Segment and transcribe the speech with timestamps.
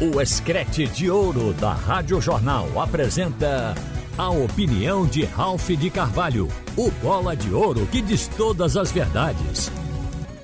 [0.00, 3.76] O Escrete de Ouro da Rádio Jornal apresenta
[4.18, 9.70] a opinião de Ralph de Carvalho, o bola de ouro que diz todas as verdades.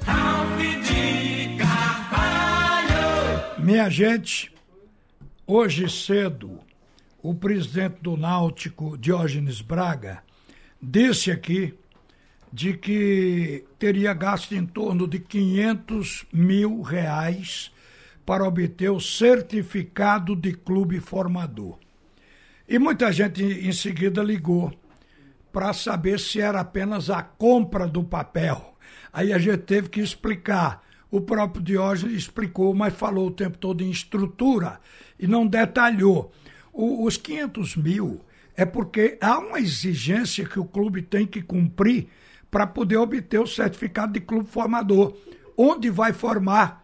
[0.07, 3.01] Ralph de Carvalho!
[3.59, 4.53] Minha gente,
[5.45, 6.61] hoje cedo,
[7.21, 10.23] o presidente do Náutico, Diógenes Braga,
[10.81, 11.75] disse aqui
[12.53, 17.73] de que teria gasto em torno de 500 mil reais
[18.25, 21.79] para obter o certificado de clube formador.
[22.69, 24.73] E muita gente em seguida ligou
[25.53, 28.77] para saber se era apenas a compra do papel.
[29.13, 30.83] Aí a gente teve que explicar.
[31.11, 34.79] O próprio Diógenes explicou, mas falou o tempo todo em estrutura
[35.19, 36.33] e não detalhou.
[36.73, 38.21] O, os 500 mil
[38.57, 42.07] é porque há uma exigência que o clube tem que cumprir
[42.51, 45.17] para poder obter o certificado de clube formador.
[45.57, 46.80] Onde vai formar?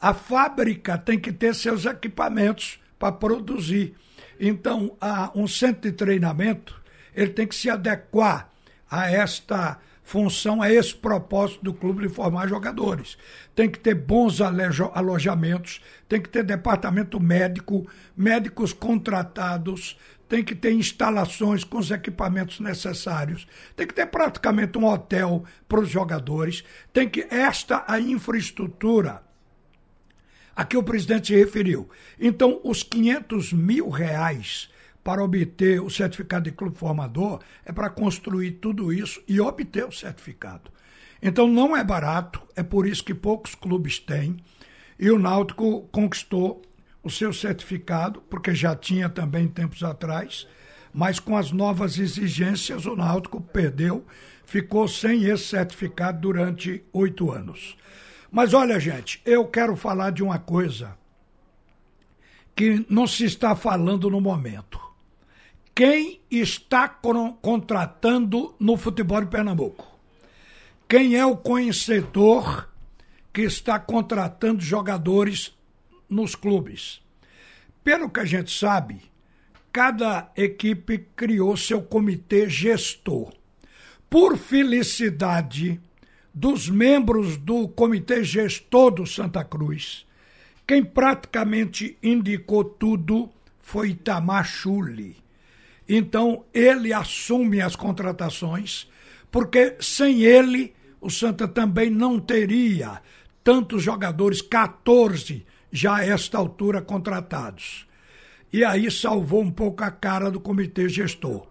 [0.00, 3.94] A fábrica tem que ter seus equipamentos para produzir.
[4.38, 4.96] Então,
[5.34, 6.80] um centro de treinamento,
[7.14, 8.50] ele tem que se adequar
[8.90, 13.18] a esta função, a esse propósito do clube de formar jogadores.
[13.54, 20.72] Tem que ter bons alojamentos, tem que ter departamento médico, médicos contratados, tem que ter
[20.72, 27.08] instalações com os equipamentos necessários, tem que ter praticamente um hotel para os jogadores, tem
[27.08, 29.22] que esta a infraestrutura
[30.60, 31.88] a que o presidente se referiu.
[32.20, 34.68] Então, os 500 mil reais
[35.02, 39.90] para obter o certificado de clube formador é para construir tudo isso e obter o
[39.90, 40.70] certificado.
[41.22, 44.36] Então, não é barato, é por isso que poucos clubes têm.
[44.98, 46.60] E o Náutico conquistou
[47.02, 50.46] o seu certificado, porque já tinha também tempos atrás,
[50.92, 54.04] mas com as novas exigências o Náutico perdeu,
[54.44, 57.78] ficou sem esse certificado durante oito anos.
[58.30, 60.96] Mas olha, gente, eu quero falar de uma coisa
[62.54, 64.78] que não se está falando no momento.
[65.74, 69.88] Quem está contratando no futebol de Pernambuco?
[70.88, 72.70] Quem é o conhecedor
[73.32, 75.56] que está contratando jogadores
[76.08, 77.00] nos clubes.
[77.84, 79.00] Pelo que a gente sabe,
[79.72, 83.32] cada equipe criou seu comitê gestor.
[84.08, 85.80] Por felicidade
[86.32, 90.06] dos membros do comitê gestor do Santa Cruz,
[90.66, 93.28] quem praticamente indicou tudo
[93.60, 95.16] foi Itamar Chuli.
[95.88, 98.88] Então, ele assume as contratações,
[99.30, 103.02] porque sem ele, o Santa também não teria
[103.42, 107.86] tantos jogadores, 14 já a esta altura contratados.
[108.52, 111.46] E aí salvou um pouco a cara do comitê gestor.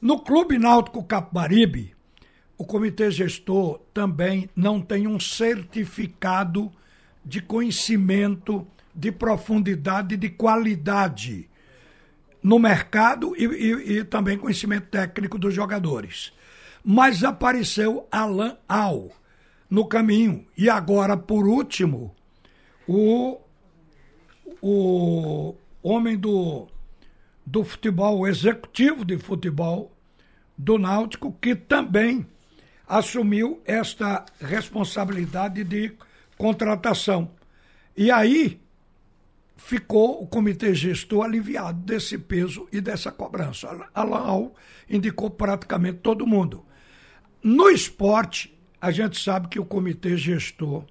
[0.00, 1.94] No Clube Náutico Capibaribe,
[2.60, 6.70] o comitê gestor também não tem um certificado
[7.24, 11.48] de conhecimento, de profundidade, de qualidade
[12.42, 16.34] no mercado e, e, e também conhecimento técnico dos jogadores.
[16.84, 19.10] Mas apareceu Alan Al
[19.70, 20.44] no caminho.
[20.54, 22.14] E agora, por último,
[22.86, 23.40] o
[24.60, 26.68] o homem do,
[27.46, 29.90] do futebol, o executivo de futebol
[30.58, 32.26] do Náutico, que também
[32.90, 35.92] assumiu esta responsabilidade de
[36.36, 37.30] contratação.
[37.96, 38.60] E aí
[39.56, 43.88] ficou o comitê gestor aliviado desse peso e dessa cobrança.
[43.94, 44.56] A Laal
[44.88, 46.66] indicou praticamente todo mundo.
[47.40, 50.84] No esporte, a gente sabe que o comitê gestor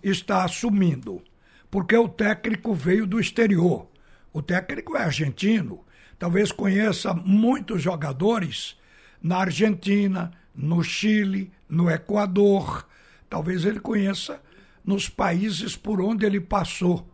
[0.00, 1.20] está assumindo
[1.68, 3.88] porque o técnico veio do exterior.
[4.32, 5.84] O técnico é argentino,
[6.18, 8.78] talvez conheça muitos jogadores
[9.20, 12.86] na Argentina, no Chile, no Equador,
[13.28, 14.40] talvez ele conheça
[14.84, 17.08] nos países por onde ele passou,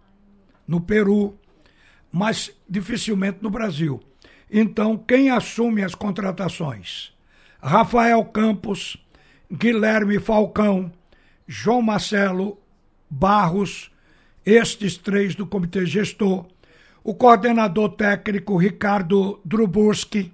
[0.66, 1.38] no Peru,
[2.10, 4.00] mas dificilmente no Brasil.
[4.50, 7.12] Então, quem assume as contratações?
[7.62, 8.96] Rafael Campos,
[9.50, 10.92] Guilherme Falcão,
[11.46, 12.58] João Marcelo
[13.10, 13.90] Barros,
[14.44, 16.46] estes três do comitê gestor,
[17.02, 20.32] o coordenador técnico Ricardo Drubuski,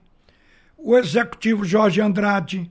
[0.77, 2.71] o executivo Jorge Andrade,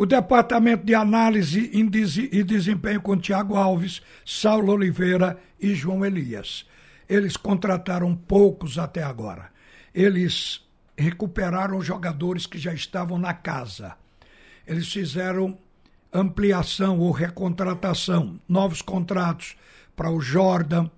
[0.00, 6.64] o departamento de análise e desempenho com Tiago Alves, Saulo Oliveira e João Elias.
[7.06, 9.50] Eles contrataram poucos até agora.
[9.94, 10.66] Eles
[10.96, 13.94] recuperaram jogadores que já estavam na casa.
[14.66, 15.58] Eles fizeram
[16.10, 19.54] ampliação ou recontratação, novos contratos
[19.94, 20.88] para o Jordan,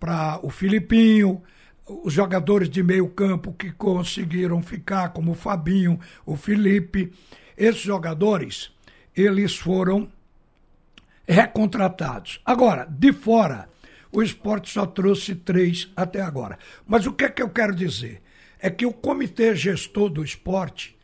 [0.00, 1.40] para o Filipinho,
[1.86, 7.12] os jogadores de meio campo que conseguiram ficar, como o Fabinho, o Felipe.
[7.58, 8.70] Esses jogadores,
[9.16, 10.08] eles foram
[11.26, 12.40] recontratados.
[12.44, 13.68] Agora, de fora,
[14.12, 16.58] o esporte só trouxe três até agora.
[16.86, 18.22] Mas o que é que eu quero dizer?
[18.60, 20.96] É que o comitê gestor do esporte,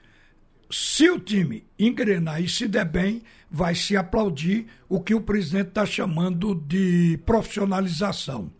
[0.71, 5.69] se o time engrenar e se der bem, vai se aplaudir o que o presidente
[5.69, 8.51] está chamando de profissionalização.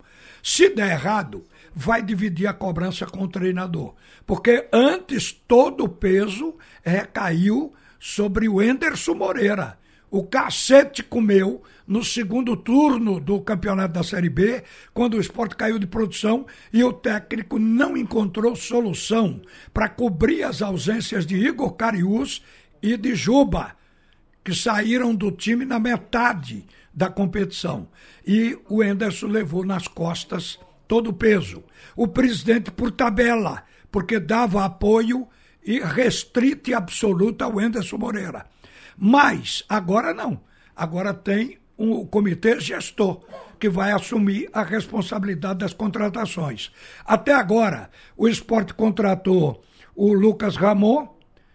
[0.43, 1.43] Se der errado,
[1.73, 3.95] vai dividir a cobrança com o treinador.
[4.25, 7.73] Porque antes todo o peso recaiu
[8.05, 9.79] sobre o Enderson Moreira.
[10.11, 14.63] O cacete comeu no segundo turno do campeonato da Série B,
[14.93, 19.41] quando o esporte caiu de produção e o técnico não encontrou solução
[19.73, 22.43] para cobrir as ausências de Igor Cariús
[22.79, 23.75] e de Juba,
[24.43, 26.63] que saíram do time na metade
[26.93, 27.87] da competição.
[28.25, 31.63] E o Enderson levou nas costas todo o peso.
[31.95, 35.27] O presidente por tabela, porque dava apoio
[35.65, 38.45] e restrito e absoluto ao Enderson Moreira.
[38.97, 40.39] Mas agora não.
[40.75, 43.25] Agora tem um comitê gestor
[43.59, 46.71] que vai assumir a responsabilidade das contratações.
[47.03, 49.63] Até agora, o esporte contratou
[49.95, 51.07] o Lucas Ramon,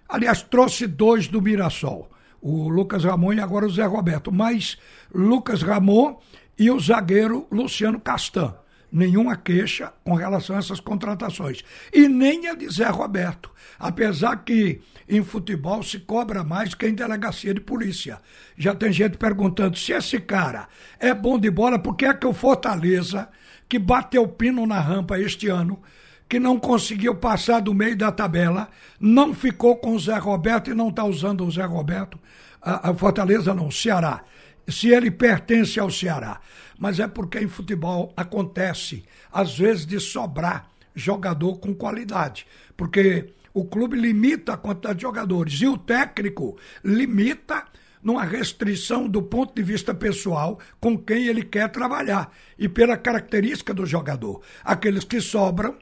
[0.08, 2.10] aliás, trouxe dois do Mirassol.
[2.40, 4.32] O Lucas Ramon e agora o Zé Roberto.
[4.32, 4.78] Mas
[5.14, 6.18] Lucas Ramon
[6.58, 8.54] e o zagueiro Luciano Castan
[8.92, 11.62] nenhuma queixa com relação a essas contratações.
[11.92, 13.50] E nem a de Zé Roberto.
[13.78, 18.20] Apesar que em futebol se cobra mais que em delegacia de polícia.
[18.56, 22.26] Já tem gente perguntando se esse cara é bom de bola, por que é que
[22.26, 23.28] o Fortaleza,
[23.68, 25.80] que bateu pino na rampa este ano,
[26.28, 28.68] que não conseguiu passar do meio da tabela,
[29.00, 32.18] não ficou com o Zé Roberto e não está usando o Zé Roberto.
[32.62, 34.22] A, a Fortaleza não, Ceará
[34.70, 36.40] se ele pertence ao Ceará.
[36.78, 42.46] Mas é porque em futebol acontece, às vezes, de sobrar jogador com qualidade.
[42.76, 47.64] Porque o clube limita a quantidade de jogadores e o técnico limita
[48.02, 53.74] numa restrição do ponto de vista pessoal com quem ele quer trabalhar e pela característica
[53.74, 54.40] do jogador.
[54.64, 55.76] Aqueles que sobram,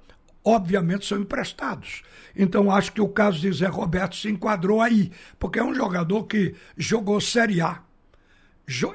[0.45, 2.03] obviamente, são emprestados.
[2.35, 6.25] Então acho que o caso de Zé Roberto se enquadrou aí, porque é um jogador
[6.25, 7.83] que jogou Série A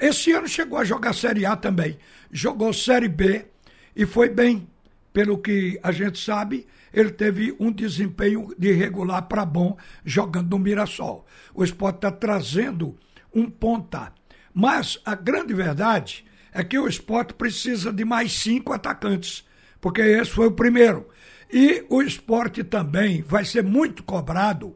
[0.02, 1.98] esse ano chegou a jogar Série A também.
[2.32, 3.48] Jogou Série B
[3.96, 4.68] e foi bem.
[5.12, 9.76] Pelo que a gente sabe, ele teve um desempenho de regular para bom
[10.06, 11.26] jogando no Mirassol.
[11.54, 12.98] O esporte está trazendo
[13.34, 14.14] um ponta.
[14.54, 19.44] Mas a grande verdade é que o esporte precisa de mais cinco atacantes,
[19.82, 21.10] porque esse foi o primeiro.
[21.52, 24.76] E o esporte também vai ser muito cobrado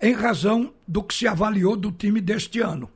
[0.00, 2.90] em razão do que se avaliou do time deste ano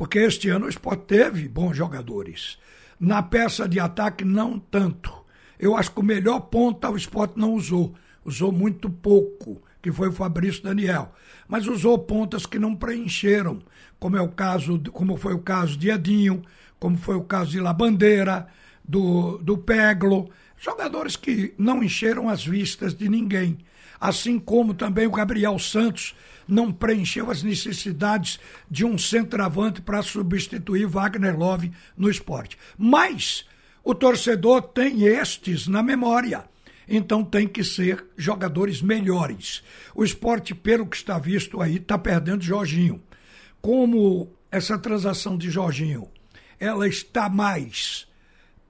[0.00, 2.56] porque este ano o Sport teve bons jogadores.
[2.98, 5.12] Na peça de ataque, não tanto.
[5.58, 7.94] Eu acho que o melhor ponta o Sport não usou.
[8.24, 11.12] Usou muito pouco, que foi o Fabrício Daniel.
[11.46, 13.58] Mas usou pontas que não preencheram,
[13.98, 16.40] como é o caso, como foi o caso de Edinho,
[16.78, 18.46] como foi o caso de La Bandeira,
[18.82, 20.30] do, do Peglo.
[20.56, 23.58] Jogadores que não encheram as vistas de ninguém.
[24.00, 26.14] Assim como também o Gabriel Santos,
[26.50, 28.38] não preencheu as necessidades
[28.70, 32.58] de um centroavante para substituir Wagner Love no esporte.
[32.76, 33.44] Mas
[33.84, 36.44] o torcedor tem estes na memória.
[36.88, 39.62] Então tem que ser jogadores melhores.
[39.94, 43.00] O esporte, pelo que está visto aí, está perdendo Jorginho.
[43.60, 46.08] Como essa transação de Jorginho
[46.60, 48.06] ela está mais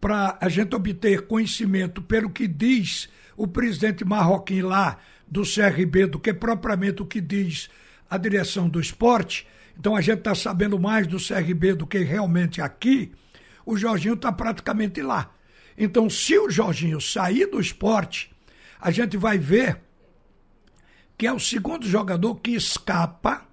[0.00, 4.98] para a gente obter conhecimento pelo que diz o presidente Marroquim lá
[5.30, 7.70] do CRB do que propriamente o que diz
[8.08, 9.46] a direção do esporte.
[9.78, 13.12] Então a gente está sabendo mais do CRB do que realmente aqui.
[13.64, 15.32] O Jorginho está praticamente lá.
[15.78, 18.30] Então, se o Jorginho sair do esporte,
[18.80, 19.80] a gente vai ver
[21.16, 23.46] que é o segundo jogador que escapa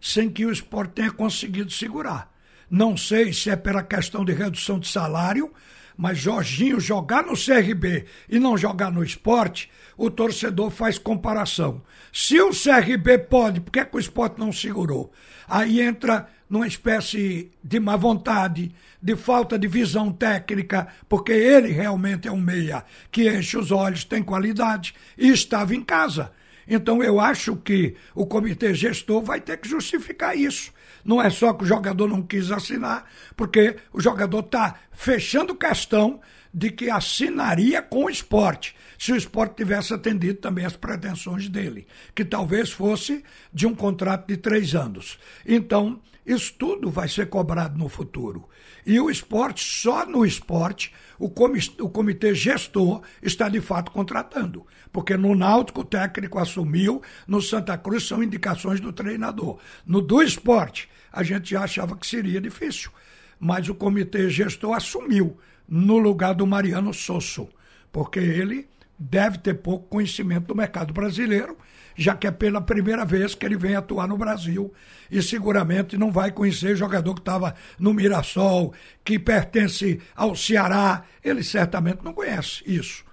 [0.00, 2.32] sem que o esporte tenha conseguido segurar.
[2.70, 5.52] Não sei se é pela questão de redução de salário
[5.98, 11.82] mas Jorginho jogar no CRB e não jogar no esporte, o torcedor faz comparação.
[12.12, 15.12] Se o CRB pode, por que, é que o esporte não segurou?
[15.48, 22.28] Aí entra numa espécie de má vontade, de falta de visão técnica, porque ele realmente
[22.28, 26.30] é um meia que enche os olhos, tem qualidade e estava em casa.
[26.68, 30.72] Então eu acho que o comitê gestor vai ter que justificar isso.
[31.04, 36.20] Não é só que o jogador não quis assinar, porque o jogador está fechando questão
[36.52, 41.86] de que assinaria com o esporte, se o esporte tivesse atendido também as pretensões dele,
[42.14, 43.22] que talvez fosse
[43.52, 45.18] de um contrato de três anos.
[45.46, 48.48] Então, isso tudo vai ser cobrado no futuro.
[48.84, 54.66] E o esporte, só no esporte, o comitê, gestor está de fato contratando.
[54.92, 59.58] Porque no Náutico o técnico assumiu, no Santa Cruz são indicações do treinador.
[59.86, 62.90] No do esporte, a gente já achava que seria difícil.
[63.38, 67.48] mas o comitê gestor assumiu no lugar do Mariano Sosso,
[67.92, 68.68] porque ele
[68.98, 71.56] deve ter pouco conhecimento do mercado brasileiro,
[71.96, 74.72] já que é pela primeira vez que ele vem atuar no Brasil
[75.10, 78.72] e seguramente não vai conhecer jogador que estava no Mirassol,
[79.04, 81.04] que pertence ao Ceará.
[81.22, 83.04] Ele certamente não conhece isso.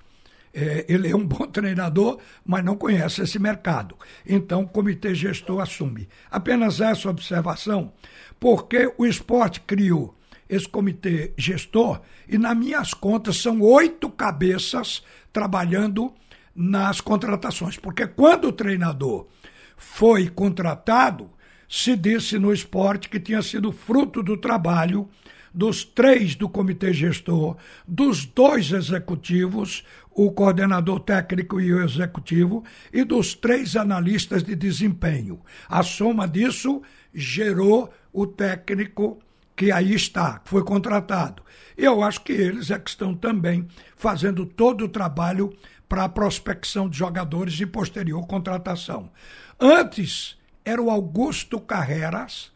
[0.57, 3.97] É, ele é um bom treinador, mas não conhece esse mercado.
[4.25, 6.07] Então, o comitê gestor assume.
[6.31, 7.91] Apenas essa observação,
[8.39, 16.13] porque o esporte criou esse comitê gestor e, nas minhas contas, são oito cabeças trabalhando
[16.55, 17.75] nas contratações.
[17.75, 19.27] Porque quando o treinador
[19.75, 21.29] foi contratado,
[21.67, 25.09] se disse no esporte que tinha sido fruto do trabalho
[25.55, 27.55] dos três do comitê gestor,
[27.87, 35.39] dos dois executivos, o coordenador técnico e o executivo, e dos três analistas de desempenho.
[35.69, 36.81] A soma disso
[37.13, 39.17] gerou o técnico
[39.55, 41.41] que aí está, que foi contratado.
[41.77, 45.55] Eu acho que eles é que estão também fazendo todo o trabalho
[45.87, 49.09] para a prospecção de jogadores e posterior contratação.
[49.57, 52.51] Antes era o Augusto Carreras,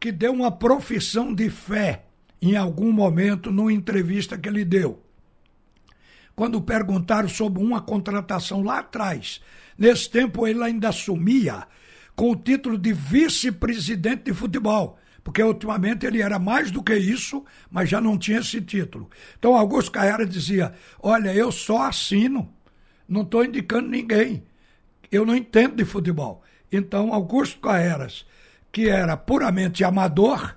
[0.00, 2.02] que deu uma profissão de fé
[2.42, 5.00] em algum momento numa entrevista que ele deu.
[6.34, 9.40] Quando perguntaram sobre uma contratação lá atrás,
[9.78, 11.68] nesse tempo ele ainda assumia
[12.16, 17.44] com o título de vice-presidente de futebol, porque ultimamente ele era mais do que isso,
[17.70, 19.08] mas já não tinha esse título.
[19.38, 22.52] Então Augusto Carrera dizia: Olha, eu só assino,
[23.06, 24.42] não estou indicando ninguém,
[25.12, 26.42] eu não entendo de futebol.
[26.72, 28.26] Então Augusto Carreras,
[28.72, 30.56] que era puramente amador,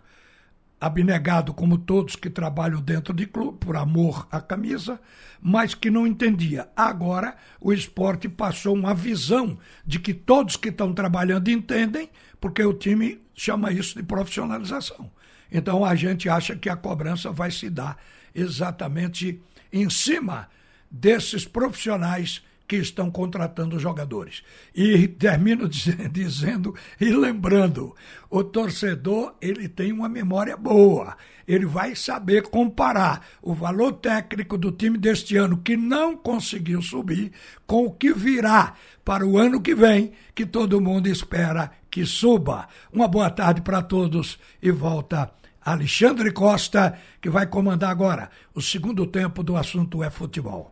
[0.79, 4.99] abnegado como todos que trabalham dentro de clube, por amor à camisa,
[5.41, 6.67] mas que não entendia.
[6.75, 12.73] Agora, o esporte passou uma visão de que todos que estão trabalhando entendem, porque o
[12.73, 15.11] time chama isso de profissionalização.
[15.51, 17.97] Então, a gente acha que a cobrança vai se dar
[18.33, 19.41] exatamente
[19.71, 20.49] em cima
[20.89, 24.43] desses profissionais que estão contratando jogadores.
[24.73, 25.69] E termino
[26.11, 27.95] dizendo e lembrando,
[28.29, 31.15] o torcedor ele tem uma memória boa.
[31.47, 37.31] Ele vai saber comparar o valor técnico do time deste ano que não conseguiu subir
[37.67, 42.67] com o que virá para o ano que vem, que todo mundo espera que suba.
[42.91, 45.31] Uma boa tarde para todos e volta
[45.65, 50.71] Alexandre Costa, que vai comandar agora o segundo tempo do assunto é futebol.